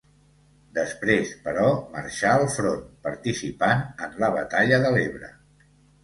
Després, 0.75 1.33
però, 1.41 1.65
marxà 1.97 2.31
al 2.37 2.45
front, 2.53 2.81
participant 3.03 3.83
en 4.07 4.17
la 4.25 4.31
batalla 4.39 4.81
de 4.87 4.91
l'Ebre. 4.97 5.31